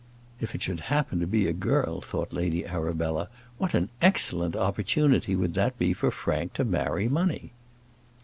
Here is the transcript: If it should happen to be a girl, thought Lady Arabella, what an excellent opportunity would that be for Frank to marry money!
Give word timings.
If 0.39 0.55
it 0.55 0.63
should 0.63 0.79
happen 0.79 1.19
to 1.19 1.27
be 1.27 1.45
a 1.45 1.53
girl, 1.53 2.01
thought 2.01 2.33
Lady 2.33 2.65
Arabella, 2.65 3.29
what 3.59 3.75
an 3.75 3.89
excellent 4.01 4.55
opportunity 4.55 5.35
would 5.35 5.53
that 5.53 5.77
be 5.77 5.93
for 5.93 6.09
Frank 6.09 6.53
to 6.53 6.65
marry 6.65 7.07
money! 7.07 7.51